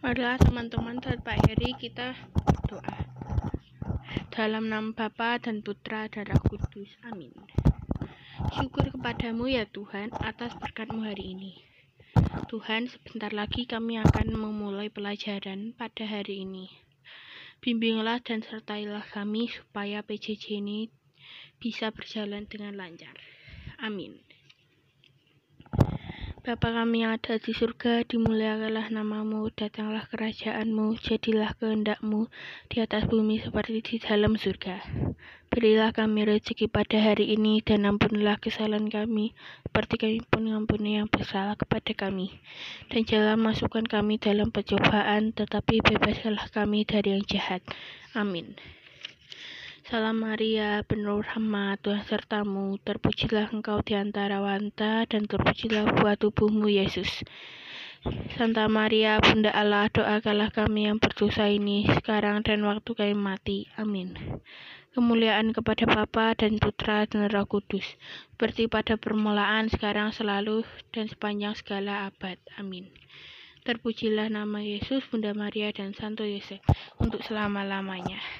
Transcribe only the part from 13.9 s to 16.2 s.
akan memulai pelajaran pada